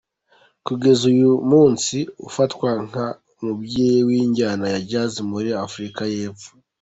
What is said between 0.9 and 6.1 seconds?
uyu munsi afatwa nk’ umubyeyi w’injyana ya Jazz muri Afurika